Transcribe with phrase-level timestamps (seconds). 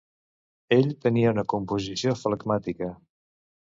[0.77, 2.95] Ell tenia una composició flegmàtica.